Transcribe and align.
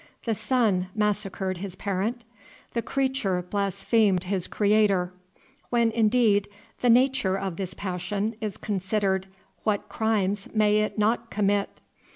the 0.25 0.33
son 0.33 0.87
massacred 0.95 1.57
his 1.59 1.75
parent? 1.75 2.25
the 2.73 2.81
creature 2.81 3.39
blasphemed 3.43 4.23
his 4.23 4.47
Creator. 4.47 5.13
When, 5.69 5.91
indeed, 5.91 6.47
the 6.79 6.89
nature 6.89 7.37
of 7.37 7.55
this 7.55 7.75
passion 7.75 8.35
is 8.41 8.57
considered 8.57 9.27
what 9.61 9.89
crimes 9.89 10.47
may 10.55 10.79
it 10.79 10.97
not 10.97 11.29
commit? 11.29 11.81